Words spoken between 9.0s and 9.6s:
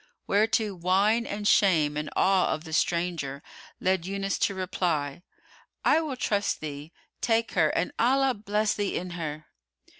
her!"